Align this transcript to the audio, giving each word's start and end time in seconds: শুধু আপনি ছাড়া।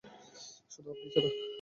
শুধু 0.71 0.89
আপনি 0.93 1.07
ছাড়া। 1.13 1.29